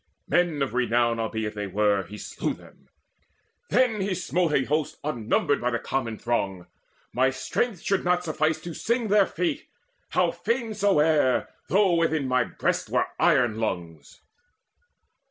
Men 0.27 0.63
of 0.63 0.73
renown 0.73 1.19
Albeit 1.19 1.53
they 1.53 1.67
were, 1.67 2.01
he 2.01 2.17
slew 2.17 2.55
them. 2.55 2.89
Then 3.69 4.01
he 4.01 4.15
smote 4.15 4.51
A 4.51 4.63
host 4.63 4.97
unnumbered 5.03 5.63
of 5.63 5.73
the 5.73 5.77
common 5.77 6.17
throng. 6.17 6.65
My 7.13 7.29
strength 7.29 7.81
should 7.81 8.03
not 8.03 8.23
suffice 8.23 8.59
to 8.61 8.73
sing 8.73 9.09
their 9.09 9.27
fate, 9.27 9.67
How 10.09 10.31
fain 10.31 10.73
soever, 10.73 11.47
though 11.67 11.93
within 11.93 12.27
my 12.27 12.43
breast 12.43 12.89
Were 12.89 13.09
iron 13.19 13.59
lungs. 13.59 14.21